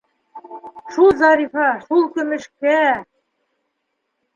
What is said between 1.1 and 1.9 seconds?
Зарифа,